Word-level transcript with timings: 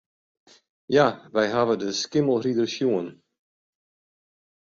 Ja, 0.95 1.05
wy 1.33 1.43
hawwe 1.53 1.75
de 1.81 1.89
Skimmelrider 2.01 2.69
sjoen. 2.75 3.07